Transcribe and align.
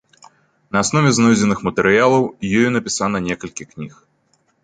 На 0.75 0.79
аснове 0.85 1.11
знойдзеных 1.17 1.59
матэрыялаў, 1.67 2.23
ёю 2.61 2.67
напісана 2.79 3.17
некалькі 3.29 3.63
кніг. 3.75 3.93